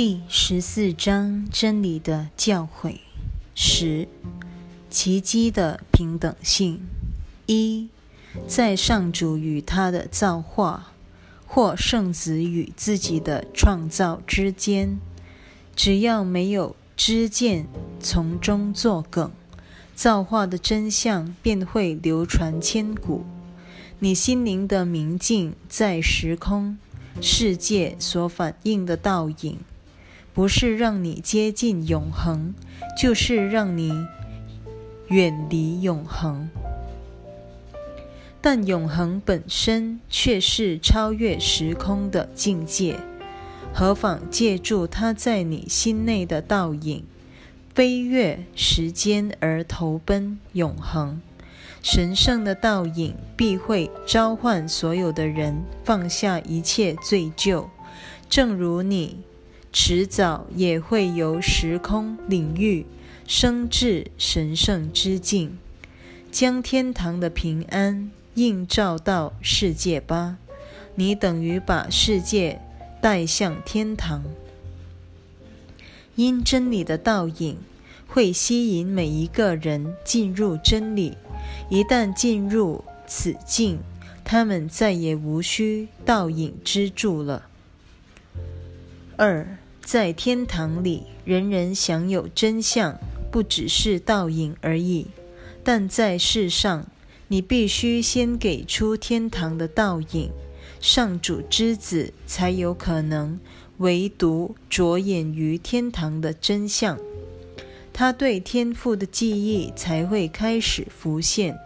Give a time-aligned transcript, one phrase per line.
[0.00, 2.98] 第十四章真理的教诲
[3.52, 4.06] 十
[4.88, 6.82] 奇迹的平等性
[7.46, 7.88] 一
[8.46, 10.92] 在上主与他的造化，
[11.48, 15.00] 或圣子与自己的创造之间，
[15.74, 17.66] 只要没有知见
[17.98, 19.32] 从中作梗，
[19.96, 23.24] 造化的真相便会流传千古。
[23.98, 26.78] 你心灵的明镜在时空
[27.20, 29.58] 世界所反映的倒影。
[30.38, 32.54] 不是让你接近永恒，
[32.96, 33.92] 就是让你
[35.08, 36.48] 远离永恒。
[38.40, 43.00] 但永恒本身却是超越时空的境界，
[43.74, 47.02] 何妨借助它在你心内的倒影，
[47.74, 51.20] 飞越时间而投奔永恒？
[51.82, 57.66] 神圣的倒影必会召唤所有的人放下一切罪疚，
[58.30, 59.18] 正如你。
[59.72, 62.86] 迟早也会由时空领域
[63.26, 65.58] 升至神圣之境，
[66.30, 70.38] 将天堂的平安映照到世界吧。
[70.94, 72.60] 你等于把世界
[73.00, 74.24] 带向天堂。
[76.16, 77.58] 因真理的倒影
[78.08, 81.16] 会吸引每一个人进入真理，
[81.68, 83.78] 一旦进入此境，
[84.24, 87.47] 他们再也无需倒影之助了。
[89.20, 92.96] 二，在天堂里，人人享有真相，
[93.32, 95.08] 不只是倒影而已。
[95.64, 96.86] 但在世上，
[97.26, 100.30] 你必须先给出天堂的倒影，
[100.80, 103.40] 上主之子才有可能
[103.78, 106.96] 唯独着眼于天堂的真相。
[107.92, 111.58] 他对天赋的记忆才会开始浮现。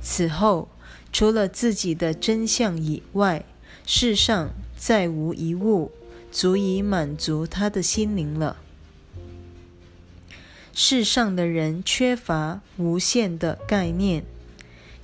[0.00, 0.68] 此后，
[1.12, 3.44] 除了自己的真相以外，
[3.84, 5.90] 世上再无一物。
[6.32, 8.56] 足以满足他的心灵了。
[10.74, 14.24] 世上的人缺乏无限的概念，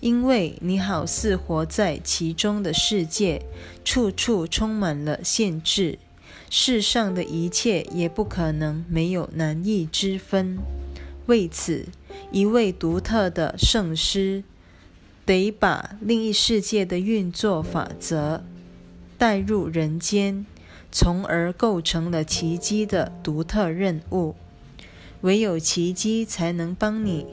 [0.01, 3.43] 因为你好似活在其中的世界，
[3.85, 5.99] 处处充满了限制。
[6.49, 10.59] 世上的一切也不可能没有难易之分。
[11.27, 11.89] 为此，
[12.33, 14.43] 一位独特的圣师
[15.27, 18.43] 得把另一世界的运作法则
[19.19, 20.47] 带入人间。
[20.91, 24.35] 从而构成了奇迹的独特任务。
[25.23, 27.27] 唯有奇迹才能帮你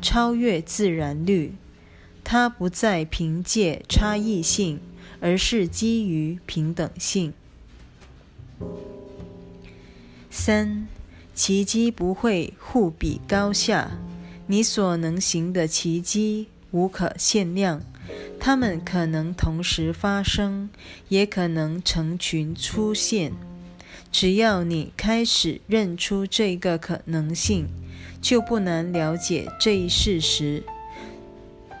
[0.00, 1.54] 超越自然律。
[2.24, 4.80] 它不再凭借差异性，
[5.20, 7.32] 而是基于平等性。
[10.30, 10.88] 三，
[11.34, 13.98] 奇迹不会互比高下。
[14.48, 17.82] 你所能行的奇迹无可限量。
[18.38, 20.70] 它们可能同时发生，
[21.08, 23.32] 也可能成群出现。
[24.12, 27.66] 只要你开始认出这个可能性，
[28.20, 30.62] 就不难了解这一事实。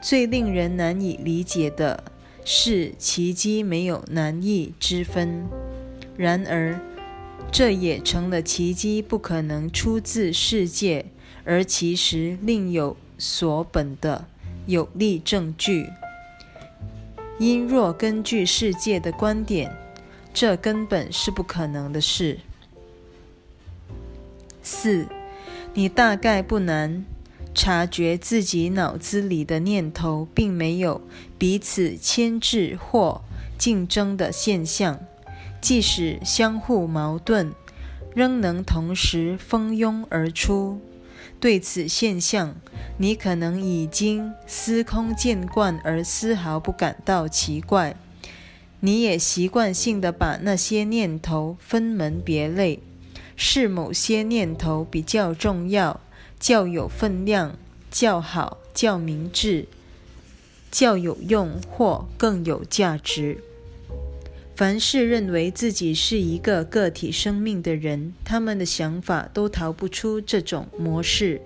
[0.02, 2.04] 最令人难以理解的
[2.44, 5.46] 是，奇迹没有难易之分。
[6.16, 6.80] 然而，
[7.52, 11.06] 这也成了奇迹不可能出自世界，
[11.44, 14.26] 而其实另有所本的
[14.66, 15.90] 有力证据。
[17.38, 19.74] 因若根据世界的观点，
[20.32, 22.38] 这根本是不可能的事。
[24.62, 25.06] 四，
[25.74, 27.04] 你大概不难
[27.54, 31.00] 察觉自己脑子里的念头并没有
[31.38, 33.22] 彼此牵制或
[33.58, 34.98] 竞争的现象，
[35.60, 37.52] 即使相互矛盾，
[38.14, 40.80] 仍能同时蜂拥而出。
[41.46, 42.56] 对此现象，
[42.98, 47.94] 你可能已经司空见惯，而丝毫不感到奇怪。
[48.80, 52.80] 你也习惯性的把那些念头分门别类，
[53.36, 56.00] 是某些念头比较重要、
[56.40, 57.56] 较有分量、
[57.92, 59.68] 较好、较明智、
[60.72, 63.38] 较有用或更有价值。
[64.56, 71.42] 凡是认为自己是一个个体生命的人，他们的想法都逃不出这种模式。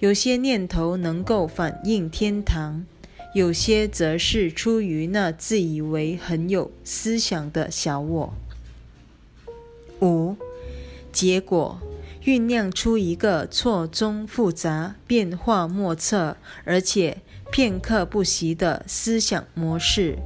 [0.00, 2.84] 有些念头能够反映天堂，
[3.36, 8.34] 有些则是出于那自以为很有思想的小我。
[10.00, 10.34] 五，
[11.12, 11.80] 结果
[12.24, 17.18] 酝酿出一个错综复杂、变化莫测，而且
[17.52, 20.18] 片刻不息的思想模式。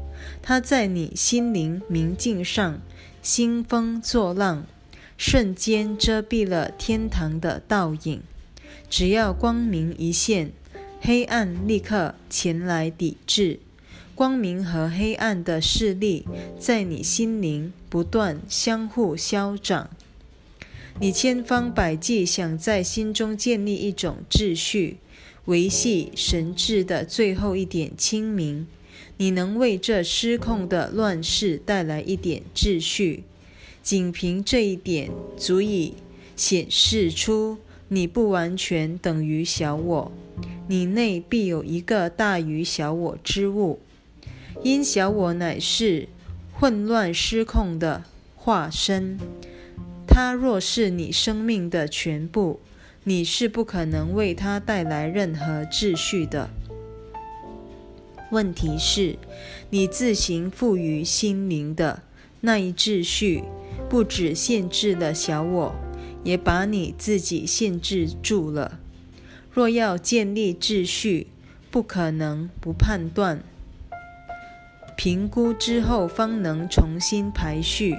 [0.43, 2.81] 它在你心灵明镜上
[3.23, 4.67] 兴风作浪，
[5.17, 8.23] 瞬间遮蔽了天堂的倒影。
[8.91, 10.53] 只要光明一现，
[11.01, 13.61] 黑暗立刻前来抵制。
[14.15, 16.25] 光明和黑暗的势力
[16.59, 19.91] 在你心灵不断相互消长。
[21.01, 24.99] 你千方百计想在心中建立一种秩序，
[25.47, 28.69] 维系神智的最后一点清明。
[29.17, 33.25] 你能为这失控的乱世带来一点秩序，
[33.83, 35.95] 仅凭这一点，足以
[36.35, 37.59] 显示出
[37.89, 40.13] 你不完全等于小我。
[40.67, 43.79] 你内必有一个大于小我之物，
[44.63, 46.09] 因小我乃是
[46.53, 48.03] 混乱失控的
[48.35, 49.19] 化身。
[50.07, 52.61] 它若是你生命的全部，
[53.05, 56.51] 你是不可能为它带来任何秩序的。
[58.35, 59.17] 问题是，
[59.71, 62.03] 你自行赋予心灵的
[62.41, 63.45] 那一秩序，
[63.89, 65.77] 不只限制了小我，
[66.25, 68.81] 也把你自己限制住了。
[69.53, 71.29] 若要建立秩序，
[71.71, 73.41] 不可能不判断、
[74.97, 77.99] 评估之后方能重新排序。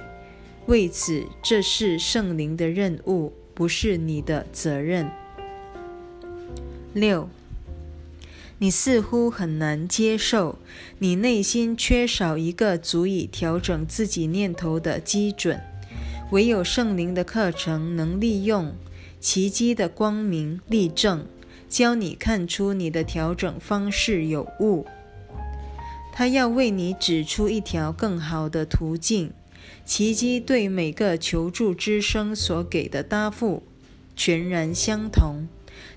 [0.66, 5.10] 为此，这是圣灵的任务，不是你的责任。
[6.92, 7.30] 六，
[8.66, 10.58] 你似乎很难接受，
[10.98, 15.62] 你内心缺少一个足以调整自己念头的基准。
[16.32, 18.74] 唯有圣灵的课程能利用
[19.20, 21.28] 奇迹的光明例证。
[21.70, 24.88] 教你看出你的调整方式有误，
[26.12, 29.32] 他要为你指出一条更好的途径。
[29.86, 33.62] 奇迹对每个求助之声所给的答复
[34.16, 35.48] 全然相同，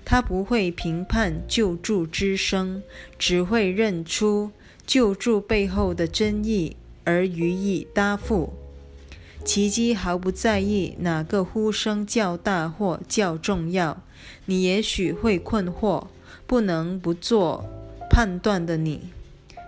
[0.03, 2.81] 他不会评判救助之声，
[3.17, 4.51] 只会认出
[4.85, 8.53] 救助背后的真意而予以答复。
[9.45, 14.03] 奇迹毫不在意哪个呼声较大或较重要。
[14.45, 16.07] 你也许会困惑，
[16.45, 17.65] 不能不做
[18.09, 19.09] 判断的你，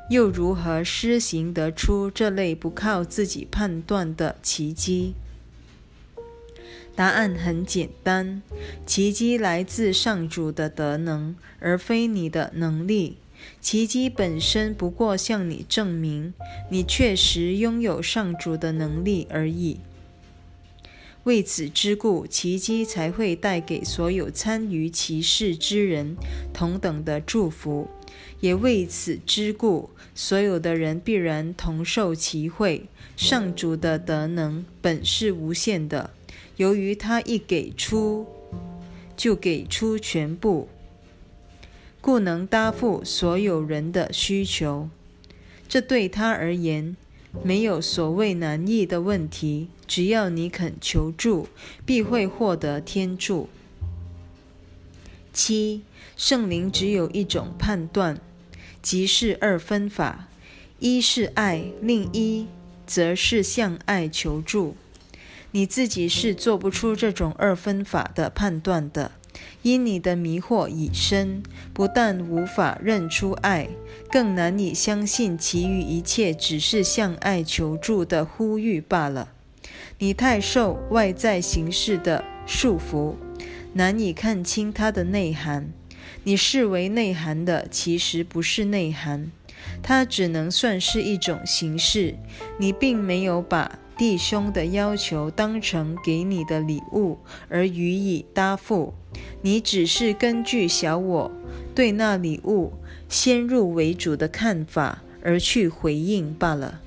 [0.10, 5.14] 又如何施行得出这类不靠自己判断的奇迹？
[6.96, 8.42] 答案很简单：
[8.86, 13.18] 奇迹来自上主的德能，而非你的能力。
[13.60, 16.34] 奇迹本身不过向你证明，
[16.70, 19.80] 你确实拥有上主的能力而已。
[21.24, 26.18] 为此之故，奇迹才会带给所有参与其事之人
[26.54, 27.88] 同等的祝福；
[28.40, 32.86] 也为此之故，所有的人必然同受其惠。
[33.16, 36.10] 上主的德能本是无限的，
[36.62, 38.28] 由于他一给出，
[39.18, 40.70] 就给出全部，
[42.00, 44.88] 故能答复所有人的需求。
[45.68, 46.96] 这对他而言。
[47.44, 51.48] 没有所谓难易的问题，只要你肯求助，
[51.86, 53.48] 必会获得天助。
[55.34, 55.82] 七，
[56.18, 58.20] 圣灵只有一种判断，
[58.82, 60.28] 即是二分法：
[60.80, 62.46] 一是爱，另一
[62.86, 64.76] 则是向爱求助。
[65.52, 69.12] 你自己是做不出这种二分法的判断的。
[69.62, 71.42] 因你的迷惑已深，
[71.74, 73.70] 不但无法认出爱，
[74.12, 79.30] 更难以相信其余一切只是向爱求助的呼吁罢了。
[80.00, 83.16] 你太受外在形式的束缚，
[83.74, 85.72] 难以看清它的内涵。
[86.24, 89.32] 你视为内涵的，其实不是内涵，
[89.82, 92.16] 它只能算是一种形式。
[92.60, 97.20] 你并没有把弟兄的要求当成给你的礼物
[97.50, 98.94] 而予以答复。
[99.42, 101.32] 你只是根据小我
[101.76, 102.74] 对那礼物
[103.10, 106.80] 先入为主的看法而去回应罢了。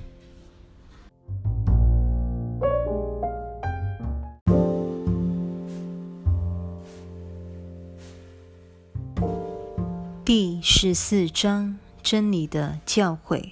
[10.25, 13.51] 第十四章：真理的教诲。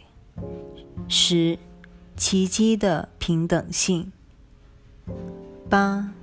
[1.08, 1.60] 十、
[2.16, 4.12] 奇迹的平等性。
[5.70, 6.14] 八。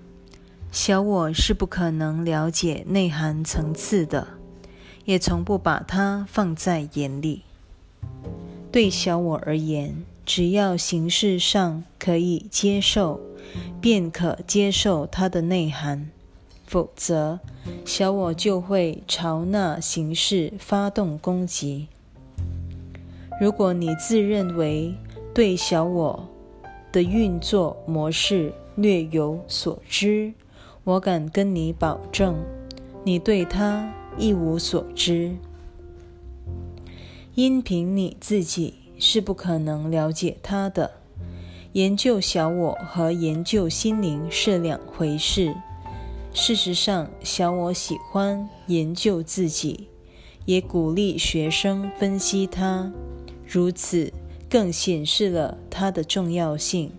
[0.73, 4.29] 小我是不可能了解内涵层次的，
[5.05, 7.43] 也从不把它放在眼里。
[8.71, 13.21] 对小我而言，只要形式上可以接受，
[13.81, 16.07] 便可接受它的内涵；
[16.69, 17.41] 否则，
[17.85, 21.89] 小我就会朝那形式发动攻击。
[23.41, 24.95] 如果你自认为
[25.33, 26.29] 对小我
[26.91, 30.33] 的运作模式略有所知，
[30.83, 32.37] 我敢跟你保证，
[33.05, 35.37] 你对他一无所知，
[37.37, 40.91] 因凭你自己是不可能了解他的。
[41.75, 45.55] 研究小我和研究心灵是两回事。
[46.33, 49.87] 事实上，小我喜欢研究自己，
[50.45, 52.93] 也鼓励学生分析它，
[53.47, 54.13] 如此
[54.51, 56.93] 更显示了它的重要性。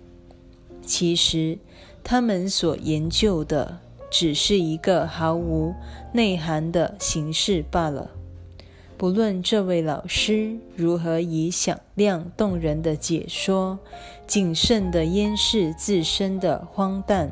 [0.83, 1.59] 其实。
[2.03, 3.79] 他们所研究的
[4.09, 5.75] 只是一个毫无
[6.13, 8.09] 内涵的形式罢了。
[8.97, 13.77] 不论这位老师如何以响亮动人的解说，
[14.25, 17.31] 谨慎地掩饰自身的荒诞，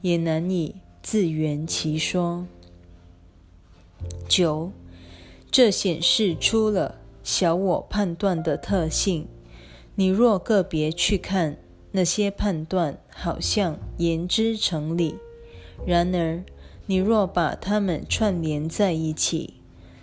[0.00, 2.46] 也难以自圆其说。
[4.26, 4.72] 九，
[5.50, 9.28] 这显示出了小我判断的特性。
[9.96, 11.56] 你若个别去看
[11.92, 15.14] 那些判断，好像言之成理；
[15.86, 16.44] 然而，
[16.84, 19.54] 你若把它们串联在一起，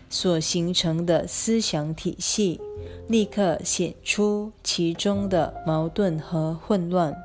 [0.09, 2.59] 所形成的思想体系，
[3.07, 7.15] 立刻显出其中的矛盾和混乱。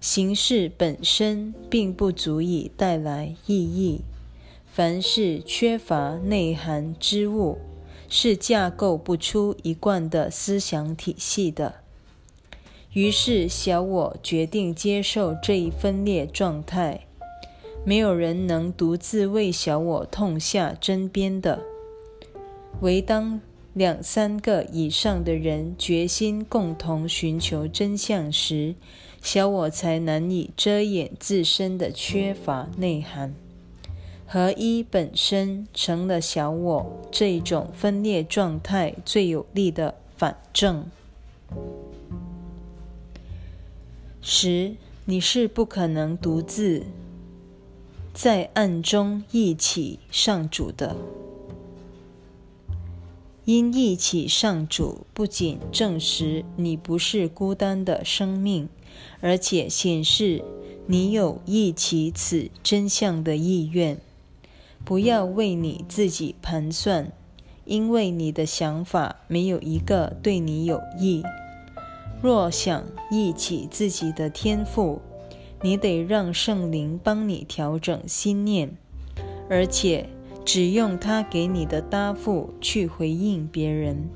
[0.00, 4.02] 形式本身并不足以带来意义。
[4.66, 7.58] 凡是缺乏内涵之物，
[8.08, 11.76] 是架构不出一贯的思想体系的。
[12.92, 17.04] 于是，小我决定接受这一分裂状态。
[17.84, 21.60] 没有人能独自为小我痛下针砭的，
[22.80, 23.40] 唯当
[23.72, 28.74] 两三个以上的人决心共同寻求真相时，
[29.22, 33.34] 小我才难以遮掩自身的缺乏内涵。
[34.30, 40.84] 合一本身成了小我这一种分裂状态最有力的反证。
[44.20, 44.74] 十，
[45.06, 46.84] 你是不可能独自。
[48.12, 50.94] 在暗中一起上主的，
[53.46, 58.68] 因一起上主，不仅证实你不是孤单的生命，
[59.22, 60.44] 而且显示
[60.86, 63.98] 你有一起此真相的意愿。
[64.84, 67.12] 不要为你自己盘算，
[67.64, 71.22] 因为你的想法没有一个对你有益。
[72.22, 75.00] 若想忆起自己的天赋，
[75.62, 78.70] 你得让圣灵帮你调整心念，
[79.48, 80.08] 而且
[80.44, 84.08] 只用他给你的答复去回应别人。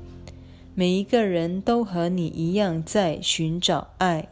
[0.75, 4.27] 每一个人都和你一样在寻找爱，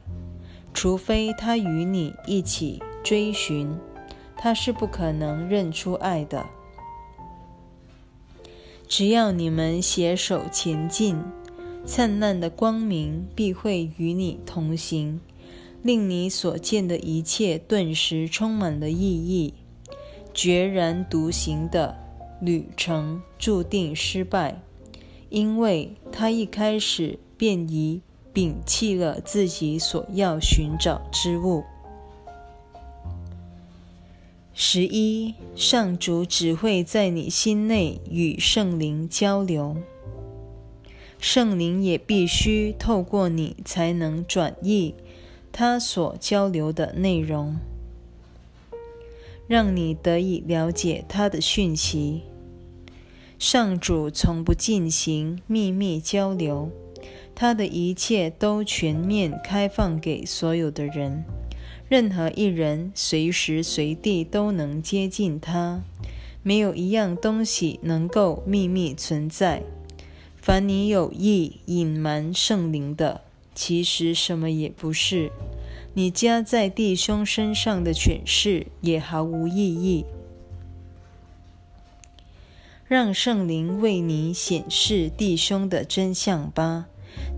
[0.74, 3.72] 除非他与你一起追寻，
[4.44, 6.48] 他是不可能认出爱的。
[8.88, 11.22] 只要你们携手前进，
[11.86, 15.22] 灿烂的光明必会与你同行。
[15.84, 19.54] 令你所见的一切顿时充满了意义。
[20.34, 21.98] 决然独行的
[22.40, 24.62] 旅程注定失败，
[25.30, 28.02] 因为他一开始便已
[28.34, 31.64] 摒弃了自己所要寻找之物。
[34.64, 39.76] 十一，上主只会在你心内与圣灵交流，
[41.18, 44.94] 圣灵也必须透过你才能转译。
[45.52, 47.58] 他所交流的内容，
[49.48, 52.22] 让你得以了解他的讯息。
[53.40, 56.70] 上主从不进行秘密交流，
[57.34, 61.26] 他的一切都全面开放给所有的人，
[61.92, 65.84] 任何一人随时随地都能接近他。
[66.42, 69.62] 没有一样东西能够秘密存在。
[70.38, 73.20] 凡你有意隐瞒圣灵的。
[73.54, 75.34] 其实什么也不是，
[75.94, 80.06] 你加在弟兄身上的诠释也毫无意义。
[82.88, 86.88] 让圣灵为你显示弟兄的真相吧，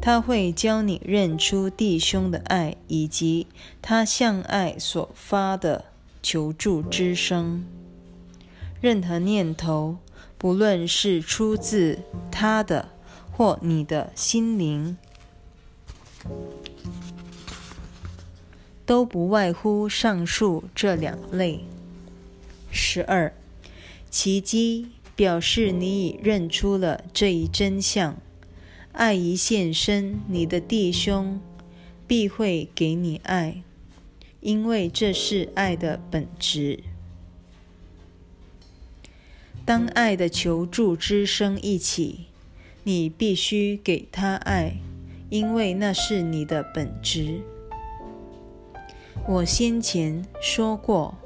[0.01, 3.47] 他会教你认出弟兄的爱，以及
[3.81, 5.85] 他向爱所发的
[6.21, 7.65] 求助之声。
[8.81, 9.97] 任何念头，
[10.37, 11.99] 不论是出自
[12.29, 12.89] 他的
[13.31, 14.97] 或你的心灵。
[18.85, 21.63] 都不外乎上述这两类。
[22.69, 23.33] 十二，
[24.09, 28.17] 奇迹表示你已认出了这一真相。
[28.93, 31.39] 爱一现身，你的弟兄
[32.07, 33.61] 必会给你爱，
[34.39, 36.79] 因为这是爱的本质。
[39.65, 42.27] 当爱的求助之声一起，
[42.83, 44.77] 你必须给他爱。
[45.29, 47.41] 因为那是你的本质。
[49.27, 51.17] 我先前说过，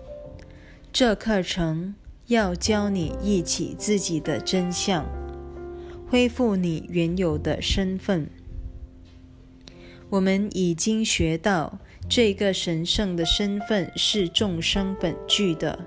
[0.93, 1.93] 这课程
[2.27, 5.05] 要教你忆起自己的真相，
[6.09, 8.29] 恢复你原有的身份。
[10.09, 15.77] 我们已经学到，这个神圣的身份是众生本具的。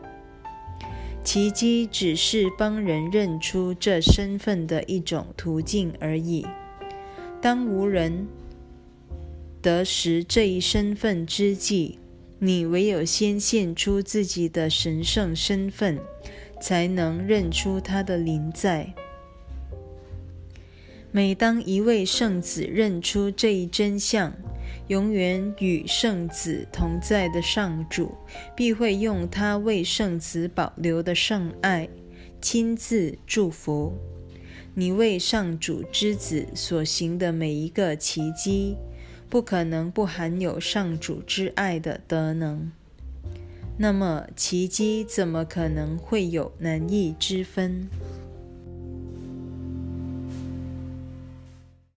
[1.24, 6.46] 奇迹只是帮人认出这身份的一种途径而已。
[7.40, 8.26] 当无人
[9.62, 11.98] 得识这一身份之际，
[12.38, 15.98] 你唯有先现出自己的神圣身份，
[16.60, 18.92] 才能认出他的临在。
[21.12, 24.32] 每当一位圣子认出这一真相，
[24.88, 28.14] 永远与圣子同在的上主，
[28.54, 31.88] 必会用他为圣子保留的圣爱，
[32.40, 33.92] 亲自祝福
[34.74, 38.76] 你为上主之子所行的每一个奇迹。
[39.28, 42.72] 不可能不含有上主之爱的德能，
[43.76, 47.88] 那么奇迹怎么可能会有难易之分？